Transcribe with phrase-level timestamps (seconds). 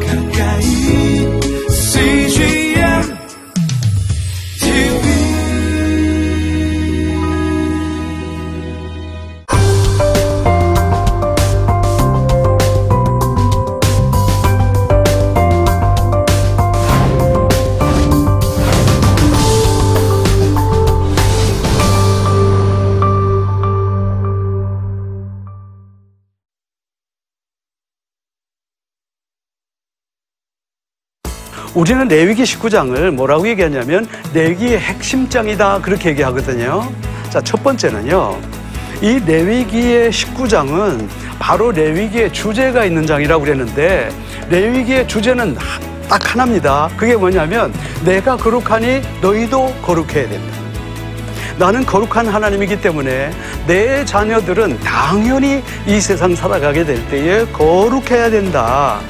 [0.00, 0.21] 가까
[31.74, 36.92] 우리는 레위기 19장을 뭐라고 얘기하냐면 레위기의 핵심장이다 그렇게 얘기하거든요.
[37.30, 38.38] 자, 첫 번째는요.
[39.00, 44.10] 이 레위기의 19장은 바로 레위기의 주제가 있는 장이라고 그랬는데
[44.50, 46.90] 레위기의 주제는 하- 딱 하나입니다.
[46.96, 47.72] 그게 뭐냐면
[48.04, 50.56] 내가 거룩하니 너희도 거룩해야 된다.
[51.58, 53.30] 나는 거룩한 하나님이기 때문에
[53.66, 59.00] 내 자녀들은 당연히 이 세상 살아가게 될 때에 거룩해야 된다.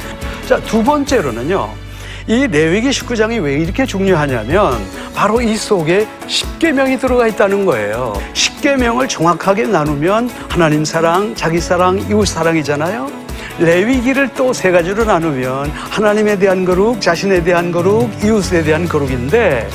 [0.46, 1.81] 자, 두 번째로는요.
[2.26, 4.78] 이 레위기 19장이 왜 이렇게 중요하냐면
[5.14, 8.12] 바로 이 속에 10계명이 들어가 있다는 거예요.
[8.34, 13.10] 10계명을 정확하게 나누면 하나님 사랑, 자기 사랑, 이웃 사랑이잖아요.
[13.58, 19.68] 레위기를 또 세 가지로 나누면 하나님에 대한 거룩, 자신에 대한 거룩, 이웃에 대한 거룩인데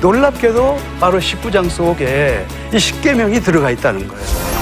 [0.00, 4.59] 놀랍게도 바로 19장 속에 이 10계명이 들어가 있다는 거예요.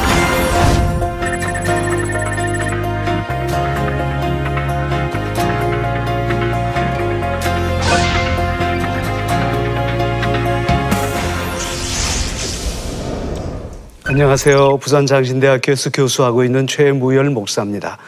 [14.11, 14.79] 안녕하세요.
[14.79, 17.99] 부산 장신대학교에서 교수하고 있는 최무열 목사입니다.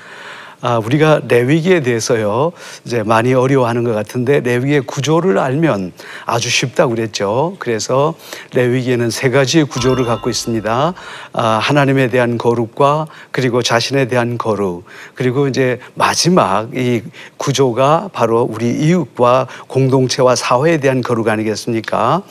[0.62, 2.52] 아, 우리가 레위기에 대해서요,
[2.84, 5.92] 이제 많이 어려워하는 것 같은데, 레위기의 구조를 알면
[6.26, 7.56] 아주 쉽다고 그랬죠.
[7.58, 8.14] 그래서
[8.52, 10.92] 레위기에는 세 가지의 구조를 갖고 있습니다.
[11.32, 17.02] 아, 하나님에 대한 거룩과 그리고 자신에 대한 거룩, 그리고 이제 마지막 이
[17.38, 22.22] 구조가 바로 우리 이웃과 공동체와 사회에 대한 거룩 아니겠습니까?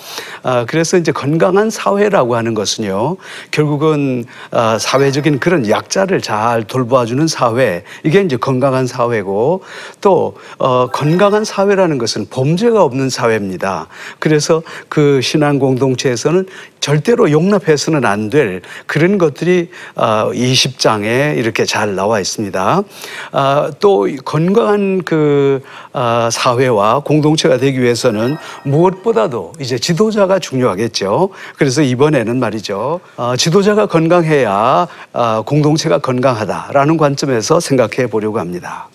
[0.44, 3.18] 아, 그래서 이제 건강한 사회라고 하는 것은요,
[3.50, 9.64] 결국은 아, 사회적인 그런 약자를 잘 돌봐주는 사회, 이게 이제 건강한 사회고
[10.02, 13.88] 또 어, 건강한 사회라는 것은 범죄가 없는 사회입니다.
[14.20, 16.46] 그래서 그 신앙 공동체에서는
[16.80, 22.84] 절대로 용납해서는 안 될 그런 것들이 어, 20장에 이렇게 잘 나와 있습니다.
[23.32, 25.62] 아, 또 건강한 그
[25.94, 31.30] 아, 사회와 공동체가 되기 위해서는 무엇보다도 이제 지도자가 중요하겠죠.
[31.58, 33.00] 그래서 이번에는 말이죠.
[33.18, 38.90] 어, 지도자가 건강해야 아, 공동체가 건강하다라는 관점에서 생각해 보려고 합니다.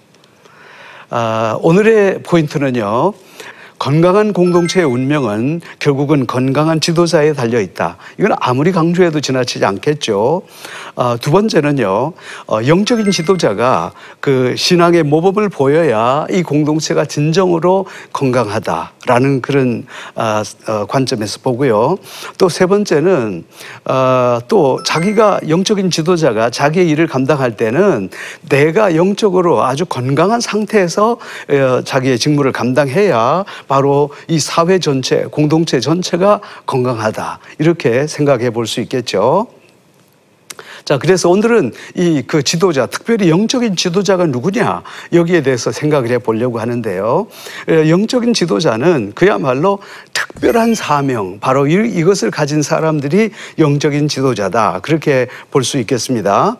[1.10, 3.12] 아, 오늘의 포인트는요.
[3.78, 7.98] 건강한 공동체의 운명은 결국은 건강한 지도자에 달려 있다.
[8.18, 10.42] 이건 아무리 강조해도 지나치지 않겠죠.
[10.96, 12.12] 어, 두 번째는요,
[12.46, 19.84] 어, 영적인 지도자가 그 신앙의 모범을 보여야 이 공동체가 진정으로 건강하다라는 그런
[20.14, 21.98] 어, 어, 관점에서 보고요.
[22.38, 23.44] 또 세 번째는
[23.86, 28.10] 어, 또 자기가 영적인 지도자가 자기의 일을 감당할 때는
[28.48, 31.18] 내가 영적으로 아주 건강한 상태에서
[31.50, 37.38] 어, 자기의 직무를 감당해야 바로 이 사회 전체, 공동체 전체가 건강하다.
[37.58, 39.48] 이렇게 생각해 볼 수 있겠죠.
[40.84, 44.82] 자, 그래서 오늘은 이 그 지도자, 특별히 영적인 지도자가 누구냐,
[45.12, 47.26] 여기에 대해서 생각을 해 보려고 하는데요.
[47.68, 49.78] 에, 영적인 지도자는 그야말로
[50.12, 54.80] 특별한 사명, 바로 이, 이것을 가진 사람들이 영적인 지도자다.
[54.82, 56.58] 그렇게 볼 수 있겠습니다.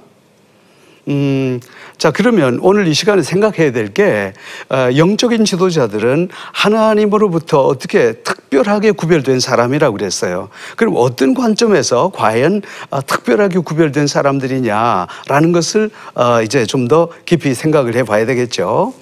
[1.08, 1.60] 음,
[1.98, 4.32] 자, 그러면 오늘 이 시간에 생각해야 될 게,
[4.70, 10.48] 어, 영적인 지도자들은 하나님으로부터 어떻게 특별하게 구별된 사람이라고 그랬어요.
[10.76, 17.96] 그럼 어떤 관점에서 과연 어, 특별하게 구별된 사람들이냐라는 것을 어, 이제 좀 더 깊이 생각을
[17.96, 18.92] 해 봐야 되겠죠.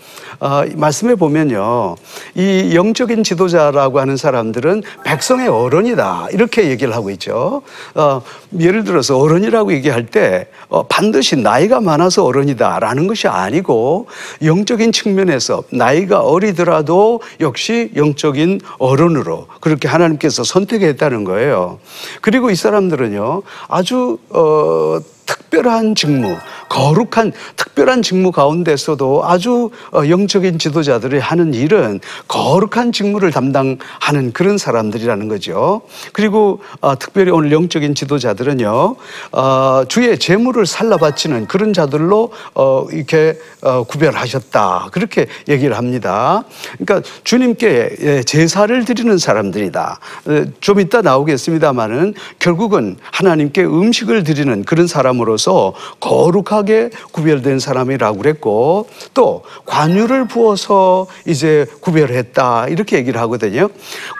[0.42, 1.94] 어, 말씀해 보면요.
[2.34, 6.26] 이 영적인 지도자라고 하는 사람들은 백성의 어른이다.
[6.32, 7.62] 이렇게 얘기를 하고 있죠.
[7.94, 8.22] 어,
[8.58, 14.08] 예를 들어서 어른이라고 얘기할 때 어, 반드시 나이가 많아서 어른이다라는 것이 아니고
[14.42, 21.78] 영적인 측면에서 나이가 어리더라도 역시 영적인 어른으로 그렇게 하나님께서 선택했다는 거예요.
[22.20, 23.42] 그리고 이 사람들은요.
[23.68, 26.36] 아주 어, 특별한 직무,
[26.72, 35.28] 거룩한 특별한 직무 가운데서도 아주 어, 영적인 지도자들이 하는 일은 거룩한 직무를 담당하는 그런 사람들이라는
[35.28, 35.82] 거죠.
[36.14, 38.96] 그리고 어, 특별히 오늘 영적인 지도자들은요,
[39.32, 44.88] 어, 주의 재물을 살라 바치는 그런 자들로 어, 이렇게 어, 구별하셨다.
[44.92, 46.42] 그렇게 얘기를 합니다.
[46.78, 50.00] 그러니까 주님께 예, 제사를 드리는 사람들이다.
[50.26, 58.88] 어, 좀 이따 나오겠습니다만은 결국은 하나님께 음식을 드리는 그런 사람으로서 거룩하게 거룩하게 구별된 사람이라고 그랬고
[59.14, 63.68] 또 관유를 부어서 이제 구별했다 이렇게 얘기를 하거든요.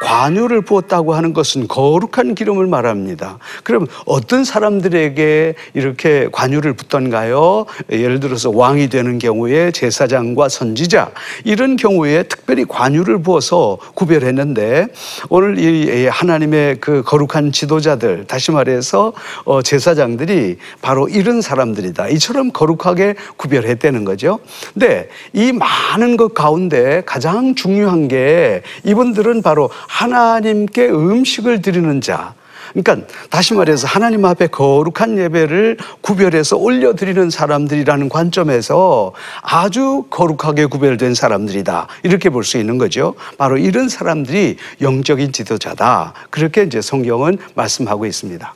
[0.03, 3.39] 관유를 부었다고 하는 것은 거룩한 기름을 말합니다.
[3.65, 7.67] 그럼 어떤 사람들에게 이렇게 관유를 붓던가요?
[7.91, 11.11] 예를 들어서 왕이 되는 경우에 제사장과 선지자
[11.45, 14.89] 이런 경우에 특별히 관유를 부어서 구별했는데
[15.29, 19.13] 오늘 이 하나님의 그 거룩한 지도자들 다시 말해서
[19.45, 22.09] 어, 제사장들이 바로 이런 사람들이다.
[22.09, 24.41] 이처럼 거룩하게 구별했다는 거죠.
[24.73, 32.35] 근데 이 많은 것 가운데 가장 중요한 게 이분들은 바로 하나님께 음식을 드리는 자.
[32.75, 39.13] 그러니까 다시 말해서 하나님 앞에 거룩한 예배를 구별해서 올려드리는 사람들이라는 관점에서
[39.43, 41.89] 아주 거룩하게 구별된 사람들이다.
[42.03, 43.15] 이렇게 볼 수 있는 거죠.
[43.37, 46.15] 바로 이런 사람들이 영적인 지도자다.
[46.31, 48.55] 그렇게 이제 성경은 말씀하고 있습니다.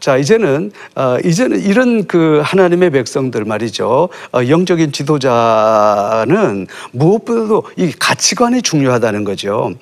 [0.00, 8.62] 자 이제는 어, 이제는 이런 그 하나님의 백성들 말이죠 어, 영적인 지도자는 무엇보다도 이 가치관이
[8.62, 9.74] 중요하다는 거죠.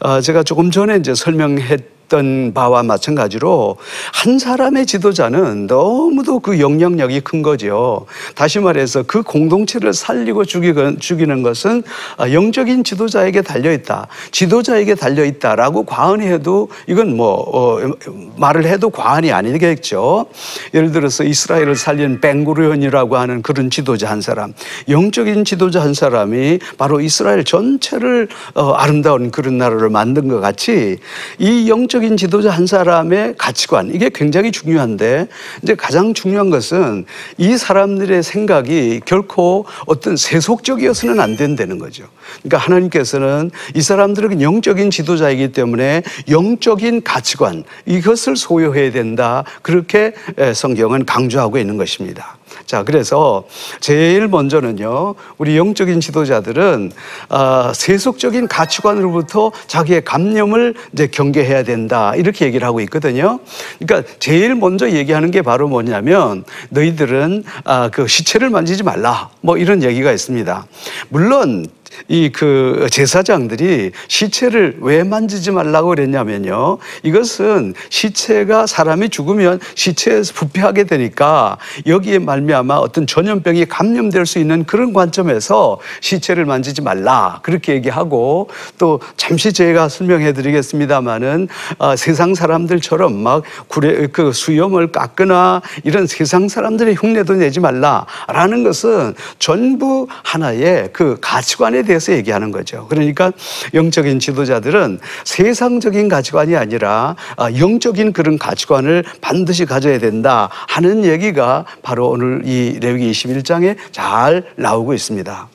[0.00, 1.93] 어, 제가 조금 전에 이제 설명했.
[2.08, 3.76] 던 바와 마찬가지로
[4.12, 8.06] 한 사람의 지도자는 너무도 그 영향력이 큰 거죠.
[8.34, 11.82] 다시 말해서 그 공동체를 살리고 죽이는, 것은
[12.16, 14.06] 아, 영적인 지도자에게 달려 있다.
[14.32, 17.94] 지도자에게 달려 있다라고 과언이 해도 이건 뭐 어,
[18.36, 20.26] 말을 해도 과언이 아니겠죠.
[20.74, 24.52] 예를 들어서 이스라엘을 살린 벵구르온이라고 하는 그런 지도자 한 사람,
[24.88, 30.98] 영적인 지도자 한 사람이 바로 이스라엘 전체를 어, 아름다운 그런 나라를 만든 것 같이
[31.38, 35.28] 이 영적 인 지도자 한 사람의 가치관 이게 굉장히 중요한데
[35.62, 37.04] 이제 가장 중요한 것은
[37.38, 42.04] 이 사람들의 생각이 결코 어떤 세속적이어서는 안 된다는 거죠.
[42.42, 49.44] 그러니까 하나님께서는 이 사람들은 영적인 지도자이기 때문에 영적인 가치관 이것을 소유해야 된다.
[49.62, 50.14] 그렇게
[50.54, 52.38] 성경은 강조하고 있는 것입니다.
[52.66, 53.44] 자, 그래서
[53.80, 56.92] 제일 먼저는요, 우리 영적인 지도자들은
[57.28, 63.40] 아, 세속적인 가치관으로부터 자기의 감념을 이제 경계해야 된다 이렇게 얘기를 하고 있거든요.
[63.78, 69.82] 그러니까 제일 먼저 얘기하는 게 바로 뭐냐면 너희들은 아, 그 시체를 만지지 말라 뭐 이런
[69.82, 70.66] 얘기가 있습니다.
[71.08, 71.66] 물론
[72.08, 76.78] 이 그 제사장들이 시체를 왜 만지지 말라고 그랬냐면요.
[77.04, 81.56] 이것은 시체가 사람이 죽으면 시체에서 부패하게 되니까
[81.86, 89.00] 여기에 말미암아 어떤 전염병이 감염될 수 있는 그런 관점에서 시체를 만지지 말라 그렇게 얘기하고 또
[89.16, 91.48] 잠시 제가 설명해 드리겠습니다마는
[91.78, 99.14] 아, 세상 사람들처럼 막 구레 그 수염을 깎거나 이런 세상 사람들의 흉내도 내지 말라라는 것은
[99.38, 102.86] 전부 하나의 그 가치관에 대해서 얘기하는 거죠.
[102.88, 103.32] 그러니까
[103.72, 112.08] 영적인 지도자들은 세상적인 가치관이 아니라 아, 영적인 그런 가치관을 반드시 가져야 된다 하는 얘기가 바로
[112.08, 115.53] 오늘 이 레위기 21장에 잘 나오고 있습니다.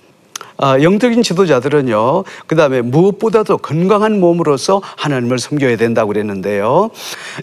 [0.62, 6.90] 아, 영적인 지도자들은요, 그 다음에 무엇보다도 건강한 몸으로서 하나님을 섬겨야 된다고 그랬는데요.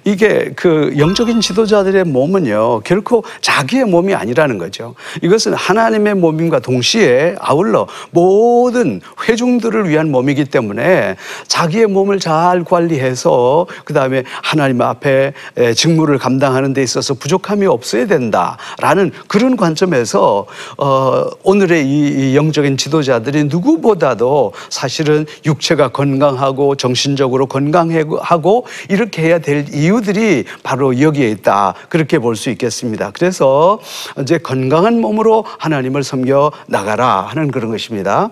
[0.04, 4.94] 이게 그 영적인 지도자들의 몸은요, 결코 자기의 몸이 아니라는 거죠.
[5.22, 11.16] 이것은 하나님의 몸임과 동시에 아울러 모든 회중들을 위한 몸이기 때문에
[11.48, 15.32] 자기의 몸을 잘 관리해서 그 다음에 하나님 앞에
[15.74, 20.44] 직무를 감당하는 데 있어서 부족함이 없어야 된다라는 그런 관점에서
[20.76, 29.66] 어, 오늘의 이 영적인 지도자 지도자들이 누구보다도 사실은 육체가 건강하고 정신적으로 건강하고 이렇게 해야 될
[29.72, 31.74] 이유들이 바로 여기에 있다.
[31.88, 33.12] 그렇게 볼 수 있겠습니다.
[33.12, 33.78] 그래서
[34.20, 38.28] 이제 건강한 몸으로 하나님을 섬겨 나가라 하는 그런 것입니다.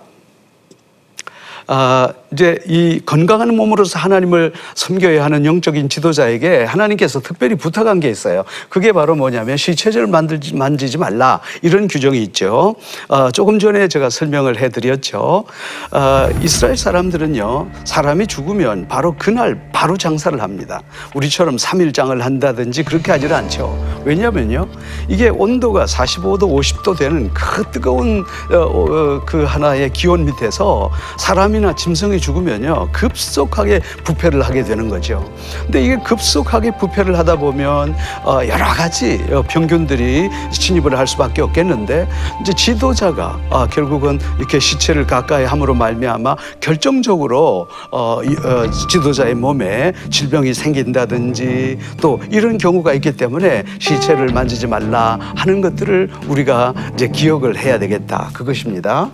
[1.66, 8.44] 아, 이제 이 건강한 몸으로서 하나님을 섬겨야 하는 영적인 지도자에게 하나님께서 특별히 부탁한 게 있어요.
[8.68, 12.74] 그게 바로 뭐냐면 시체를 만들지, 만지지 말라 이런 규정이 있죠.
[13.08, 15.44] 어, 조금 전에 제가 설명을 해드렸죠.
[15.92, 20.82] 어, 이스라엘 사람들은요, 사람이 죽으면 바로 그날 바로 장사를 합니다.
[21.14, 24.02] 우리처럼 3일장을 한다든지 그렇게 하지는 않죠.
[24.04, 24.66] 왜냐면요,
[25.08, 32.23] 이게 온도가 45도, 50도 되는 그 뜨거운 어, 어, 그 하나의 기온 밑에서 사람이나 짐승이
[32.24, 35.30] 죽으면요 급속하게 부패를 하게 되는 거죠.
[35.64, 42.08] 근데 이게 급속하게 부패를 하다 보면 어, 여러 가지 어, 병균들이 침입을 할 수밖에 없겠는데
[42.40, 50.54] 이제 지도자가 아, 결국은 이렇게 시체를 가까이 함으로 말미암아 결정적으로 어, 어, 지도자의 몸에 질병이
[50.54, 57.78] 생긴다든지 또 이런 경우가 있기 때문에 시체를 만지지 말라 하는 것들을 우리가 이제 기억을 해야
[57.78, 59.10] 되겠다 그것입니다.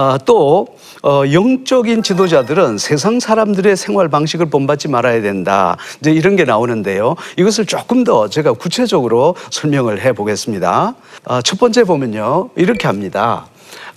[0.00, 0.68] 아, 또
[1.02, 5.76] 어, 영적인 지도자들은 세상 사람들의 생활 방식을 본받지 말아야 된다.
[6.00, 7.14] 이제 이런 게 나오는데요.
[7.36, 10.94] 이것을 조금 더 제가 구체적으로 설명을 해 보겠습니다.
[11.24, 12.50] 아, 첫 번째 보면요.
[12.56, 13.46] 이렇게 합니다.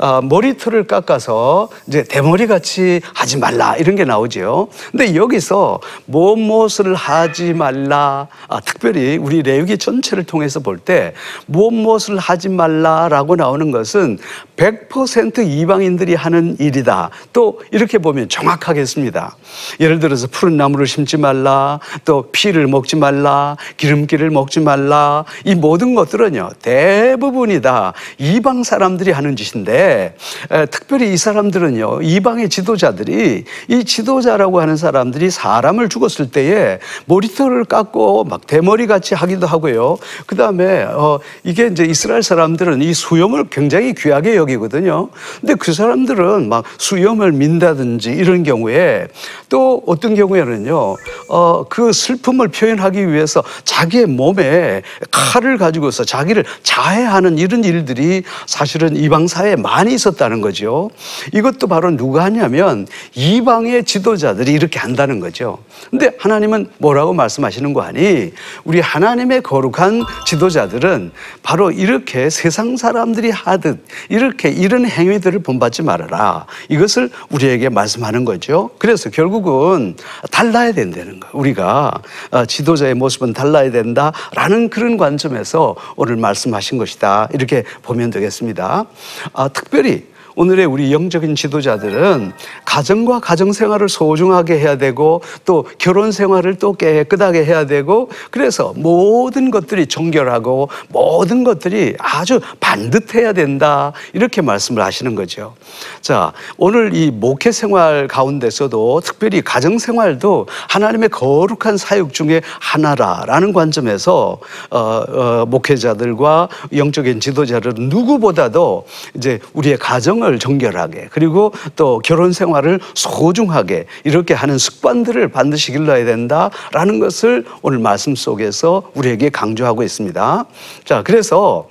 [0.02, 4.68] 아, 머리털을 깎아서 이제 대머리 같이 하지 말라 이런 게 나오죠.
[4.90, 11.14] 근데 여기서 무엇을 하지 말라 아, 특별히 우리 레위기 전체를 통해서 볼때
[11.46, 14.18] 무엇을 하지 말라라고 나오는 것은
[14.58, 17.12] 100% 이방인들이 하는 일이다.
[17.32, 19.38] 또 이렇게 보면 정확하겠습니다.
[19.80, 25.26] 예를 들어서 푸른 나무를 심지 말라, 또 피를 먹지 말라, 기름기를 먹지 말라.
[25.46, 33.46] 이 모든 것들은요 대부분이 다 이방 사람들이 하는 짓인데 에, 특별히 이 사람들은요 이방의 지도자들이
[33.68, 39.98] 이 지도자라고 하는 사람들이 사람을 죽었을 때에 머리털을 깎고 막 대머리 같이 하기도 하고요.
[40.26, 45.10] 그 다음에 어, 이게 이제 이스라엘 사람들은 이 수염을 굉장히 귀하게 여기거든요.
[45.40, 49.08] 근데 그 사람들은 막 수염을 민다든지 이런 경우에
[49.50, 50.96] 또 어떤 경우에는요,
[51.30, 59.28] 어, 그 슬픔을 표현하기 위해서 자기의 몸에 칼을 가지고서 자기를 자해하는 이런 일들이 사실은 이방
[59.28, 60.90] 사회에 많이 있었다는 거죠.
[61.34, 65.60] 이것도 바로 누가 하냐면 이방의 지도자들이 이렇게 한다는 거죠.
[65.90, 68.32] 근데 하나님은 뭐라고 말씀하시는 거 아니?
[68.64, 71.12] 우리 하나님의 거룩한 지도자들은
[71.42, 76.46] 바로 이렇게 세상 사람들이 하듯 이렇게 이런 행위들을 본받지 말아라.
[76.70, 78.70] 이것을 우리에게 말씀하는 거죠.
[78.78, 79.96] 그래서 결국은
[80.32, 81.30] 달라야 된다는 거.
[81.34, 87.30] 우리가 어, 지도자의 모습은 달라야 된다라는 그런 관점에서 오늘 말씀하신 것이다.
[87.34, 88.86] 이렇게 보면 되겠습니다.
[89.34, 92.32] 아, 특 별히 오늘의 우리 영적인 지도자들은
[92.66, 99.52] 가정과 가정 생활을 소중하게 해야 되고 또 결혼 생활을 또 깨끗하게 해야 되고 그래서 모든
[99.52, 105.56] 것들이 정결하고 모든 것들이 아주 반듯해야 된다 이렇게 말씀을 하시는 거죠.
[106.02, 114.40] 자 오늘 이 목회 생활 가운데서도 특별히 가정 생활도 하나님의 거룩한 사역 중에 하나라라는 관점에서
[114.70, 118.86] 어, 어, 목회자들과 영적인 지도자들은 누구보다도
[119.16, 126.06] 이제 우리의 가정 가정을 정결하게 그리고 또 결혼 생활을 소중하게 이렇게 하는 습관들을 반드시 길러야
[126.06, 130.46] 된다라는 것을 오늘 말씀 속에서 우리에게 강조하고 있습니다.
[130.86, 131.68] 자, 그래서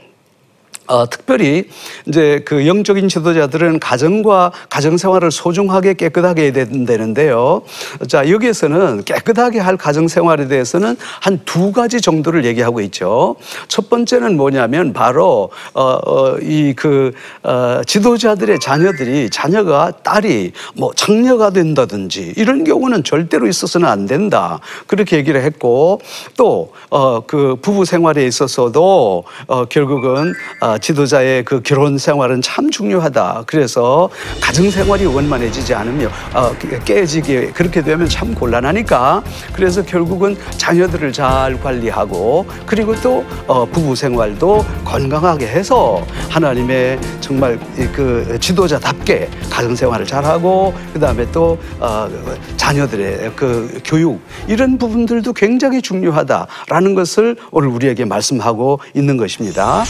[0.90, 1.68] 어, 특별히
[2.06, 7.62] 이제 그 영적인 지도자들은 가정과 가정 생활을 소중하게 깨끗하게 해야 된다는데요.
[8.08, 13.36] 자, 여기에서는 깨끗하게 할 가정 생활에 대해서는 한 두 가지 정도를 얘기하고 있죠.
[13.66, 22.34] 첫 번째는 뭐냐면 바로 어, 어, 이그 어, 지도자들의 자녀들이 자녀가 딸이 뭐 장녀가 된다든지
[22.36, 24.60] 이런 경우는 절대로 있어서는 안 된다.
[24.86, 26.00] 그렇게 얘기를 했고
[26.36, 33.44] 또 어, 그 부부 생활에 있어서도 어, 결국은 어, 지도자의 그 결혼 생활은 참 중요하다.
[33.46, 34.08] 그래서
[34.40, 36.52] 가정 생활이 원만해지지 않으면 어,
[36.84, 39.22] 깨지게 그렇게 되면 참 곤란하니까
[39.52, 47.58] 그래서 결국은 자녀들을 잘 관리하고 그리고 또 어, 부부 생활도 건강하게 해서 하나님의 정말
[47.92, 52.08] 그 지도자답게 가정 생활을 잘하고 그 다음에 또 어,
[52.56, 59.84] 자녀들의 그 교육 이런 부분들도 굉장히 중요하다라는 것을 오늘 우리에게 말씀하고 있는 것입니다.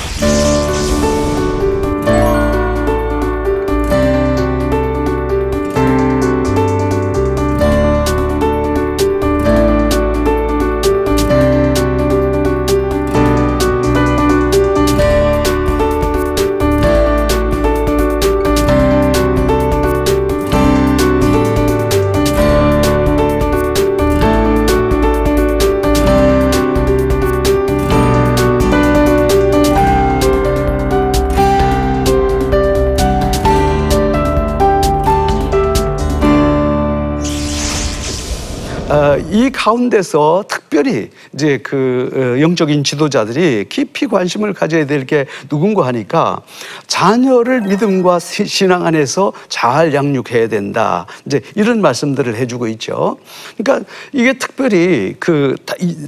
[39.31, 45.87] 이 가운데서 특 별히 이제 그 어, 영적인 지도자들이 깊이 관심을 가져야 될 게 누군가
[45.87, 46.41] 하니까
[46.87, 51.07] 자녀를 믿음과 신앙 안에서 잘 양육해야 된다.
[51.27, 53.17] 이제 이런 말씀들을 해주고 있죠.
[53.57, 55.57] 그러니까 이게 특별히 그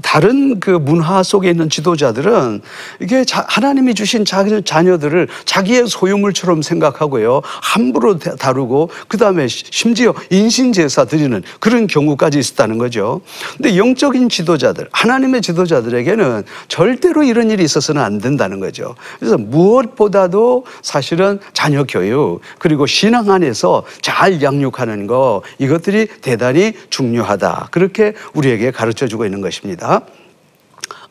[0.02, 2.60] 다른 그 문화 속에 있는 지도자들은
[3.00, 7.40] 이게 하나님이 주신 자녀들을 자기의 소유물처럼 생각하고요.
[7.44, 13.20] 함부로 다루고 그 다음에 심지어 인신제사 드리는 그런 경우까지 있었다는 거죠.
[13.56, 18.94] 근데 영적인 지도 자들, 하나님의 지도자들에게는 절대로 이런 일이 있어서는 안 된다는 거죠.
[19.18, 27.68] 그래서 무엇보다도 사실은 자녀 교육 그리고 신앙 안에서 잘 양육하는 거 이것들이 대단히 중요하다.
[27.70, 30.02] 그렇게 우리에게 가르쳐 주고 있는 것입니다.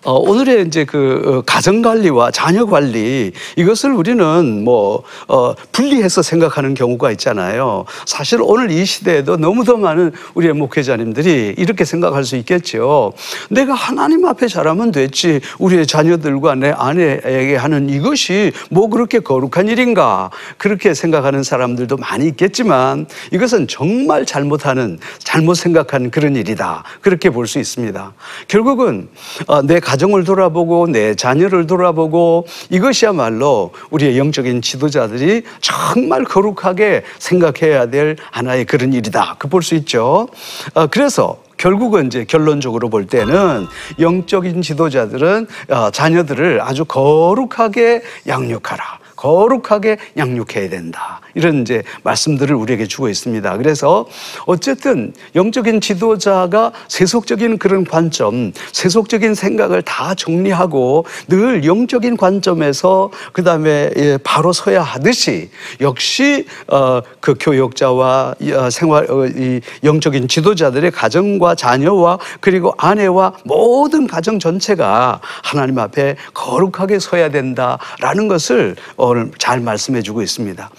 [0.03, 6.73] 어, 오늘의 이제 그 어, 가정 관리와 자녀 관리 이것을 우리는 뭐 어, 분리해서 생각하는
[6.73, 7.85] 경우가 있잖아요.
[8.05, 13.13] 사실 오늘 이 시대에도 너무도 많은 우리의 목회자님들이 이렇게 생각할 수 있겠죠.
[13.51, 15.39] 내가 하나님 앞에 잘하면 됐지.
[15.59, 20.31] 우리의 자녀들과 내 아내에게 하는 이것이 뭐 그렇게 거룩한 일인가.
[20.57, 26.83] 그렇게 생각하는 사람들도 많이 있겠지만 이것은 정말 잘못하는 잘못 생각하는 그런 일이다.
[27.01, 28.13] 그렇게 볼 수 있습니다.
[28.47, 29.09] 결국은
[29.47, 38.15] 어, 내 가정을 돌아보고 내 자녀를 돌아보고 이것이야말로 우리의 영적인 지도자들이 정말 거룩하게 생각해야 될
[38.31, 39.35] 하나의 그런 일이다.
[39.37, 40.29] 그 볼 수 있죠.
[40.75, 43.67] 어, 그래서 결국은 이제 결론적으로 볼 때는
[43.99, 49.01] 영적인 지도자들은 어, 자녀들을 아주 거룩하게 양육하라.
[49.17, 51.19] 거룩하게 양육해야 된다.
[51.35, 53.57] 이런 이제 말씀들을 우리에게 주고 있습니다.
[53.57, 54.05] 그래서
[54.45, 63.91] 어쨌든 영적인 지도자가 세속적인 그런 관점, 세속적인 생각을 다 정리하고 늘 영적인 관점에서 그 다음에
[64.23, 71.55] 바로 서야 하듯이 역시 어, 그 교역자와 이, 어, 생활 어, 이 영적인 지도자들의 가정과
[71.55, 80.01] 자녀와 그리고 아내와 모든 가정 전체가 하나님 앞에 거룩하게 서야 된다라는 것을 오늘 잘 말씀해
[80.01, 80.69] 주고 있습니다.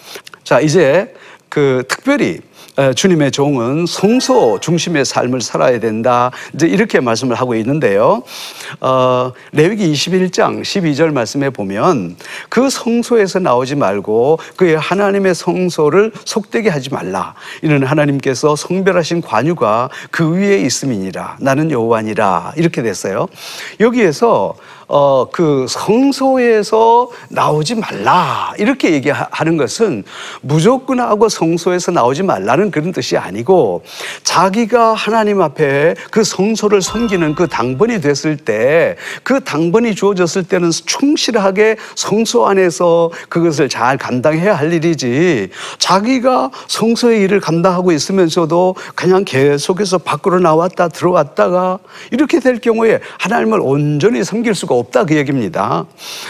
[0.44, 1.14] 자, 이제
[1.48, 2.40] 그 특별히
[2.78, 6.30] 에, 주님의 종은 성소 중심의 삶을 살아야 된다.
[6.54, 8.22] 이제 이렇게 말씀을 하고 있는데요.
[8.80, 12.16] 어, 레위기 21장 12절 말씀에 보면
[12.48, 17.34] 그 성소에서 나오지 말고 그의 하나님의 성소를 속되게 하지 말라.
[17.62, 21.36] 이는 하나님께서 성별하신 관유가 그 위에 있음이니라.
[21.40, 22.54] 나는 여호와니라.
[22.56, 23.28] 이렇게 됐어요.
[23.80, 24.54] 여기에서
[24.94, 28.52] 어, 그 성소에서 나오지 말라.
[28.58, 30.04] 이렇게 얘기하는 것은
[30.42, 33.82] 무조건 하고 성소에서 나오지 말라는 그런 뜻이 아니고
[34.22, 41.76] 자기가 하나님 앞에 그 성소를 섬기는 그 당번이 됐을 때 그 당번이 주어졌을 때는 충실하게
[41.94, 50.40] 성소 안에서 그것을 잘 감당해야 할 일이지 자기가 성소의 일을 감당하고 있으면서도 그냥 계속해서 밖으로
[50.40, 51.78] 나왔다 들어왔다가
[52.10, 55.86] 이렇게 될 경우에 하나님을 온전히 섬길 수가 없다 그 얘기입니다.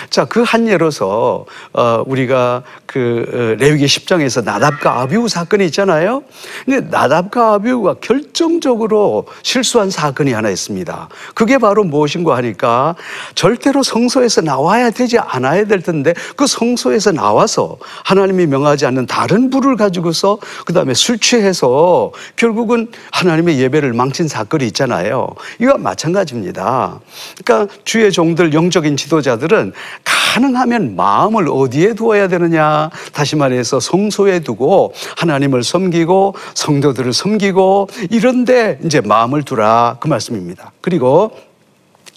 [0.08, 6.22] 자, 그 한 예로서 어, 우리가 그 어, 레위기 10장에서 나답과 아비우 사건이 있잖아요.
[6.66, 11.08] 근데 나답과 아비우가 결정적으로 실수한 사건이 하나 있습니다.
[11.34, 12.96] 그게 바로 무엇인가 하니까
[13.34, 19.76] 절대로 성소에서 나와야 되지 않아야 될 텐데 그 성소에서 나와서 하나님이 명하지 않는 다른 불을
[19.76, 25.28] 가지고서 그 다음에 술 취해서 결국은 하나님의 예배를 망친 사건이 있잖아요.
[25.62, 27.00] 이와 마찬가지입니다.
[27.42, 29.72] 그러니까 주의 종들 영적인 지도자들은
[30.04, 32.90] 가능하면 마음을 어디에 두어야 되느냐?
[33.12, 40.72] 다시 말해서 성소에 두고 하나님을 섬기고 성도들을 섬기고 이런데 이제 마음을 두라 그 말씀입니다.
[40.80, 41.32] 그리고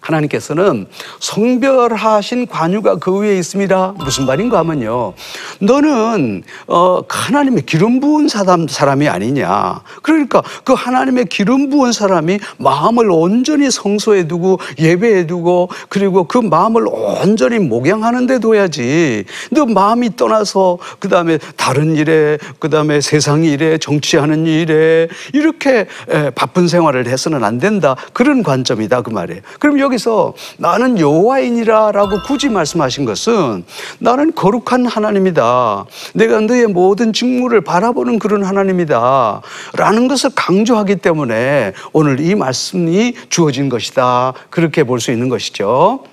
[0.06, 0.88] 하나님께서는
[1.20, 3.96] 성별하신 관유가 그 위에 있습니다.
[3.98, 5.14] 무슨 말인가 하면요.
[5.60, 9.82] 너는 어, 하나님의 기름 부은 사람, 사람이 아니냐.
[10.02, 16.86] 그러니까 그 하나님의 기름 부은 사람이 마음을 온전히 성소에 두고 예배에 두고 그리고 그 마음을
[16.88, 19.26] 온전히 목양하는 데 둬야지.
[19.52, 26.30] 너 마음이 떠나서 그 다음에 다른 일에 그 다음에 세상 일에 정치하는 일에 이렇게 에,
[26.32, 27.96] 바쁜 생활을 해서는 안 된다.
[28.14, 29.42] 그런 관점이다 그 말이에요.
[29.60, 33.64] 그럼 여기 서 나는 여호와이니라라고 굳이 말씀하신 것은
[34.00, 35.86] 나는 거룩한 하나님이다.
[36.14, 39.42] 내가 너의 모든 직무를 바라보는 그런 하나님이다.
[39.76, 44.34] 라는 것을 강조하기 때문에 오늘 이 말씀이 주어진 것이다.
[44.50, 46.04] 그렇게 볼 수 있는 것이죠.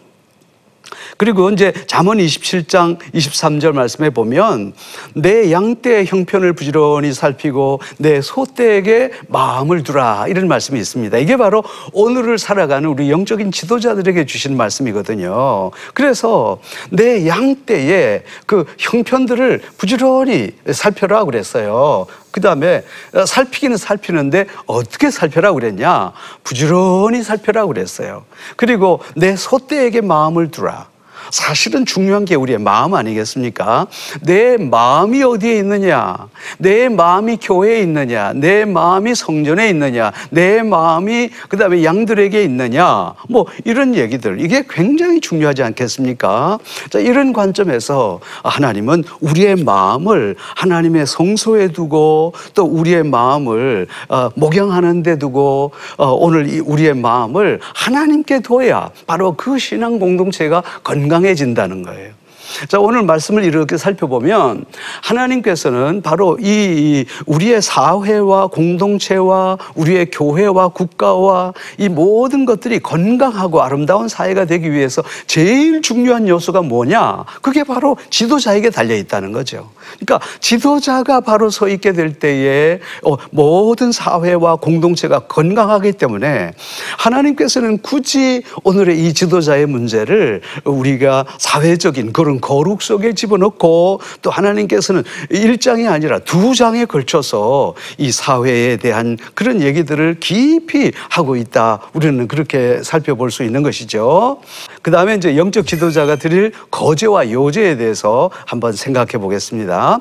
[1.22, 4.72] 그리고 이제 잠언 27장 23절 말씀에 보면
[5.14, 11.16] 내 양떼의 형편을 부지런히 살피고 내 소떼에게 마음을 두라 이런 말씀이 있습니다.
[11.18, 15.70] 이게 바로 오늘을 살아가는 우리 영적인 지도자들에게 주신 말씀이거든요.
[15.94, 16.58] 그래서
[16.90, 22.08] 내 양떼의 그 형편들을 부지런히 살펴라 그랬어요.
[22.32, 22.82] 그 다음에
[23.24, 26.14] 살피기는 살피는데 어떻게 살펴라 그랬냐?
[26.42, 28.24] 부지런히 살펴라 그랬어요.
[28.56, 30.90] 그리고 내 소떼에게 마음을 두라.
[31.30, 33.86] 사실은 중요한 게 우리의 마음 아니겠습니까?
[34.22, 36.16] 내 마음이 어디에 있느냐?
[36.58, 38.32] 내 마음이 교회에 있느냐?
[38.34, 40.12] 내 마음이 성전에 있느냐?
[40.30, 43.14] 내 마음이 그 다음에 양들에게 있느냐?
[43.28, 44.40] 뭐 이런 얘기들.
[44.40, 46.58] 이게 굉장히 중요하지 않겠습니까?
[46.90, 55.18] 자, 이런 관점에서 하나님은 우리의 마음을 하나님의 성소에 두고 또 우리의 마음을 어, 목양하는 데
[55.18, 62.21] 두고 어, 오늘 이 우리의 마음을 하나님께 둬야 바로 그 신앙 공동체가 건강 해진다는 거예요.
[62.68, 64.64] 자, 오늘 말씀을 이렇게 살펴보면
[65.02, 74.44] 하나님께서는 바로 이 우리의 사회와 공동체와 우리의 교회와 국가와 이 모든 것들이 건강하고 아름다운 사회가
[74.44, 77.24] 되기 위해서 제일 중요한 요소가 뭐냐?
[77.40, 79.70] 그게 바로 지도자에게 달려 있다는 거죠.
[79.98, 86.52] 그러니까 지도자가 바로 서 있게 될 때에 어, 모든 사회와 공동체가 건강하기 때문에
[86.98, 95.88] 하나님께서는 굳이 오늘의 이 지도자의 문제를 우리가 사회적인 그런 거룩 속에 집어넣고 또 하나님께서는 일장이
[95.88, 101.80] 아니라 두 장에 걸쳐서 이 사회에 대한 그런 얘기들을 깊이 하고 있다.
[101.94, 104.42] 우리는 그렇게 살펴볼 수 있는 것이죠.
[104.82, 110.00] 그 다음에 이제 영적 지도자가 드릴 거제와 요제에 대해서 한번 생각해 보겠습니다.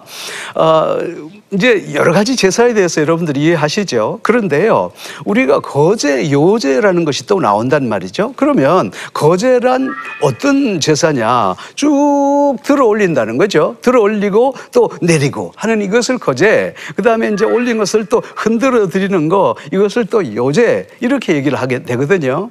[0.55, 0.97] 어,
[1.53, 4.19] 이제 여러 가지 제사에 대해서 여러분들이 이해하시죠.
[4.23, 4.93] 그런데요,
[5.25, 8.33] 우리가 거제, 요제라는 것이 또 나온단 말이죠.
[8.37, 9.89] 그러면 거제란
[10.21, 11.55] 어떤 제사냐?
[11.75, 13.75] 쭉 들어 올린다는 거죠.
[13.81, 16.73] 들어 올리고 또 내리고 하는 이것을 거제.
[16.95, 20.87] 그 다음에 이제 올린 것을 또 흔들어 드리는 거, 이것을 또 요제.
[21.01, 22.49] 이렇게 얘기를 하게 되거든요.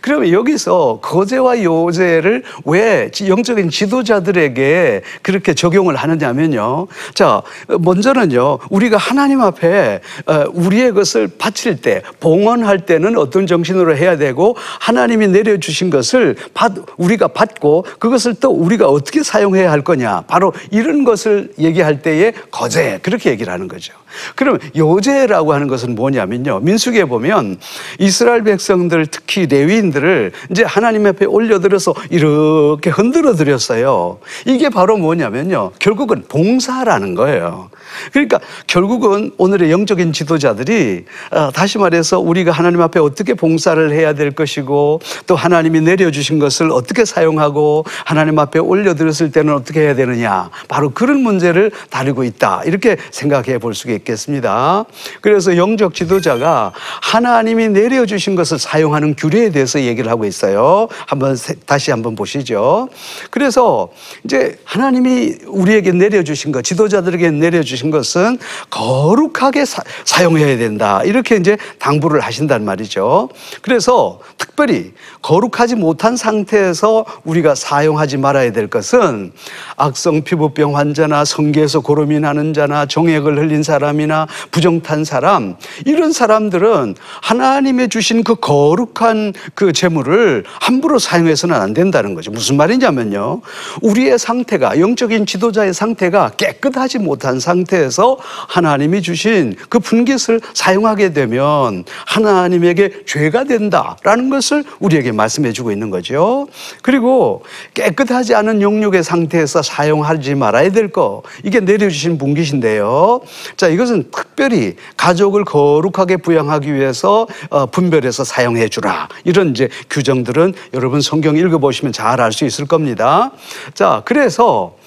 [0.00, 6.88] 그러면 여기서 거제와 요제를 왜 영적인 지도자들에게 그렇게 적용을 하느냐면요.
[7.14, 8.39] 자, 먼저는요.
[8.70, 15.28] 우리가 하나님 앞에 어, 우리의 것을 바칠 때, 봉헌할 때는 어떤 정신으로 해야 되고 하나님이
[15.28, 20.22] 내려주신 것을 받, 우리가 받고 그것을 또 우리가 어떻게 사용해야 할 거냐.
[20.26, 23.00] 바로 이런 것을 얘기할 때에 거제.
[23.02, 23.92] 그렇게 얘기를 하는 거죠.
[24.34, 26.60] 그럼 요제라고 하는 것은 뭐냐면요.
[26.60, 27.58] 민수기에 보면
[27.98, 34.18] 이스라엘 백성들 특히 레위인들을 이제 하나님 앞에 올려드려서 이렇게 흔들어 드렸어요.
[34.46, 35.72] 이게 바로 뭐냐면요.
[35.78, 37.70] 결국은 봉사라는 거예요.
[38.12, 44.30] 그러니까 결국은 오늘의 영적인 지도자들이 어, 다시 말해서 우리가 하나님 앞에 어떻게 봉사를 해야 될
[44.32, 50.50] 것이고 또 하나님이 내려주신 것을 어떻게 사용하고 하나님 앞에 올려드렸을 때는 어떻게 해야 되느냐.
[50.68, 52.62] 바로 그런 문제를 다루고 있다.
[52.64, 54.84] 이렇게 생각해 볼 수가 있겠습니다.
[55.20, 60.88] 그래서 영적 지도자가 하나님이 내려주신 것을 사용하는 규례에 대해서 얘기를 하고 있어요.
[61.06, 62.88] 한번 세- 다시 한번 보시죠.
[63.30, 63.88] 그래서
[64.24, 68.38] 이제 하나님이 우리에게 내려주신 것, 지도자들에게 내려주신 것은
[68.68, 71.02] 거룩하게 사, 사용해야 된다.
[71.04, 73.30] 이렇게 이제 당부를 하신단 말이죠.
[73.62, 79.32] 그래서 특별히 거룩하지 못한 상태에서 우리가 사용하지 말아야 될 것은
[79.76, 87.88] 악성 피부병 환자나 성계에서 고름이 나는 자나 정액을 흘린 사람이나 부정탄 사람 이런 사람들은 하나님의
[87.88, 92.30] 주신 그 거룩한 그 재물을 함부로 사용해서는 안 된다는 거죠.
[92.30, 93.42] 무슨 말이냐면요.
[93.82, 98.16] 우리의 상태가 영적인 지도자의 상태가 깨끗하지 못한 상태 에서
[98.48, 106.46] 하나님이 주신 그 분깃을 사용하게 되면 하나님에게 죄가 된다라는 것을 우리에게 말씀해 주고 있는 거죠.
[106.82, 107.42] 그리고
[107.74, 111.22] 깨끗하지 않은 영육의 상태에서 사용하지 말아야 될 거.
[111.44, 113.20] 이게 내려주신 분깃인데요.
[113.56, 119.08] 자, 이것은 특별히 가족을 거룩하게 부양하기 위해서 어, 분별해서 사용해 주라.
[119.24, 123.32] 이런 이제 규정들은 여러분 성경 읽어보시면 잘 알 수 있을 겁니다.
[123.74, 124.79] 자, 그래서 어,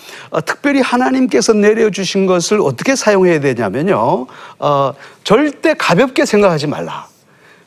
[0.45, 4.27] 특별히 하나님께서 내려주신 것을 어떻게 사용해야 되냐면요.
[4.59, 7.07] 어, 절대 가볍게 생각하지 말라.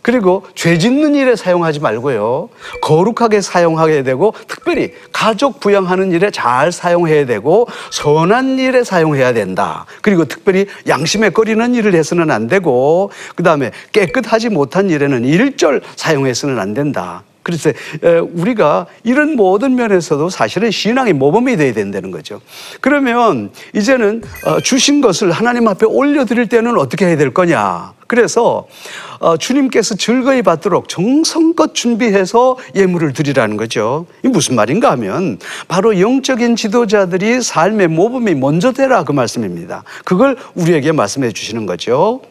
[0.06, 2.48] 그리고 죄 짓는 일에 사용하지 말고요.
[2.80, 9.84] 거룩하게 사용하게 되고 특별히 가족 부양하는 일에 잘 사용해야 되고 선한 일에 사용해야 된다.
[10.02, 16.72] 그리고 특별히 양심에 꺼리는 일을 해서는 안 되고 그다음에 깨끗하지 못한 일에는 일절 사용해서는 안
[16.72, 17.24] 된다.
[17.46, 22.40] 그래서 에, 우리가 이런 모든 면에서도 사실은 신앙의 모범이 돼야 된다는 거죠.
[22.80, 27.94] 그러면 이제는 어, 주신 것을 하나님 앞에 올려드릴 때는 어떻게 해야 될 거냐?
[28.08, 28.66] 그래서
[29.20, 34.06] 어, 주님께서 즐거이 받도록 정성껏 준비해서 예물을 드리라는 거죠.
[34.24, 39.84] 이 무슨 말인가 하면 바로 영적인 지도자들이 삶의 모범이 먼저 되라 그 말씀입니다.
[40.04, 42.22] 그걸 우리에게 말씀해 주시는 거죠.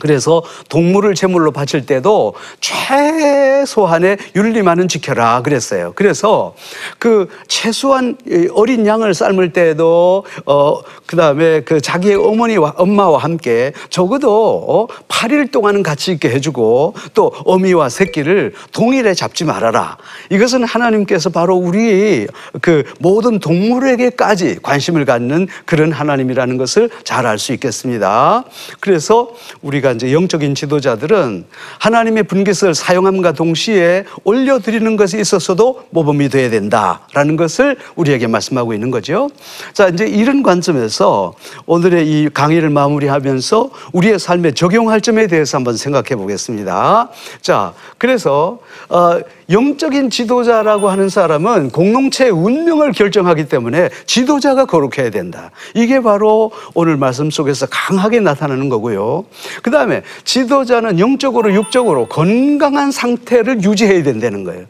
[0.00, 5.92] 그래서 동물을 제물로 바칠 때도 최소한의 윤리만은 지켜라 그랬어요.
[5.94, 6.54] 그래서
[6.98, 14.64] 그 최소한 이 어린 양을 삶을 때도 어 그다음에 그 자기의 어머니와 엄마와 함께 적어도
[14.68, 19.98] 어 8일 동안은 같이 있게 해 주고 또 어미와 새끼를 동일에 잡지 말아라.
[20.30, 22.26] 이것은 하나님께서 바로 우리
[22.60, 28.44] 그 모든 동물에게까지 관심을 갖는 그런 하나님이라는 것을 잘 알 수 있겠습니다.
[28.80, 29.30] 그래서
[29.62, 31.44] 우리가 이제 영적인 지도자들은
[31.78, 39.28] 하나님의 분깃을 사용함과 동시에 올려드리는 것에 있어서도 모범이 돼야 된다라는 것을 우리에게 말씀하고 있는 거죠.
[39.72, 41.34] 자, 이제 이런 관점에서
[41.66, 47.10] 오늘의 이 강의를 마무리하면서 우리의 삶에 적용할 점에 대해서 한번 생각해 보겠습니다.
[47.40, 49.20] 자, 그래서 어,
[49.50, 55.50] 영적인 지도자라고 하는 사람은 공동체의 운명을 결정하기 때문에 지도자가 거룩해야 된다.
[55.74, 59.24] 이게 바로 오늘 말씀 속에서 강하게 나타나는 거고요.
[59.62, 64.66] 그 다음에 지도자는 영적으로 육적으로 건강한 상태를 유지해야 된다는 거예요.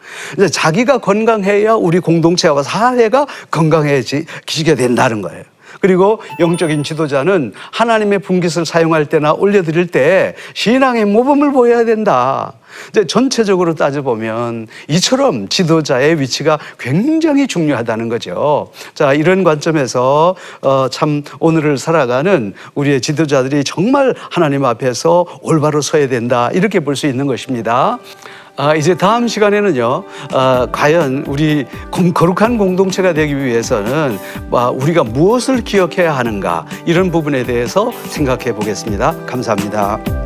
[0.51, 5.45] 자기가 건강해야 우리 공동체와 사회가 건강해지게 된다는 거예요.
[5.81, 12.53] 그리고 영적인 지도자는 하나님의 분깃을 사용할 때나 올려드릴 때 신앙의 모범을 보여야 된다.
[12.91, 18.71] 이제 전체적으로 따져보면 이처럼 지도자의 위치가 굉장히 중요하다는 거죠.
[18.93, 26.51] 자, 이런 관점에서 어, 참 오늘을 살아가는 우리의 지도자들이 정말 하나님 앞에서 올바로 서야 된다.
[26.53, 27.99] 이렇게 볼 수 있는 것입니다.
[28.59, 34.19] 아, 이제 다음 시간에는요, 아, 과연 우리 공- 거룩한 공동체가 되기 위해서는
[34.51, 39.15] 아, 우리가 무엇을 기억해야 하는가 이런 부분에 대해서 생각해 보겠습니다.
[39.27, 40.26] 감사합니다.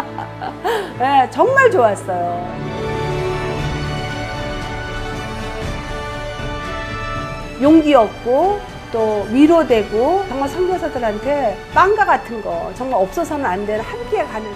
[0.99, 2.61] 네, 정말 좋았어요.
[7.61, 8.59] 용기 얻고
[8.91, 14.49] 또 위로되고 정말 선교사들한테 빵과 같은 거 정말 없어서는 안 되는 함께 가는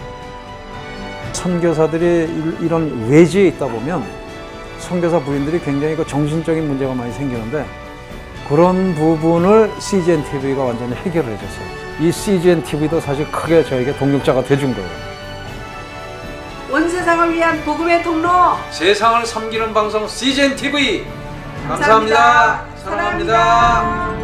[1.33, 4.03] 선교사들이 일- 이런 외지에 있다 보면
[4.79, 7.65] 선교사 부인들이 굉장히 그 정신적인 문제가 많이 생기는데
[8.49, 11.65] 그런 부분을 CGN TV가 완전히 해결을 해줬어요.
[12.01, 14.89] 이 CGN TV도 사실 크게 저에게 동력자가 돼준 거예요.
[17.05, 21.05] 온 세상을 위한 복음의 통로 세상을 섬기는 방송 CGN TV
[21.67, 22.65] 감사합니다.
[22.83, 24.14] 사랑합니다.